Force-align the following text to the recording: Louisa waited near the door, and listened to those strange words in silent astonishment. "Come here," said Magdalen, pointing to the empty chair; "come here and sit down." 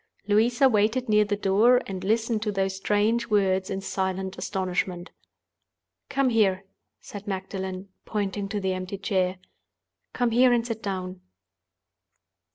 Louisa 0.27 0.67
waited 0.67 1.07
near 1.09 1.23
the 1.25 1.35
door, 1.35 1.79
and 1.85 2.03
listened 2.03 2.41
to 2.41 2.51
those 2.51 2.75
strange 2.75 3.27
words 3.27 3.69
in 3.69 3.81
silent 3.81 4.35
astonishment. 4.35 5.11
"Come 6.09 6.29
here," 6.31 6.63
said 6.99 7.27
Magdalen, 7.27 7.89
pointing 8.03 8.47
to 8.49 8.59
the 8.59 8.73
empty 8.73 8.97
chair; 8.97 9.37
"come 10.11 10.31
here 10.31 10.51
and 10.51 10.65
sit 10.65 10.81
down." 10.81 11.21